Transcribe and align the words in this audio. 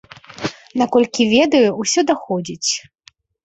Наколькі 0.83 1.29
ведаю, 1.35 1.69
усё 1.87 2.07
даходзіць. 2.11 2.71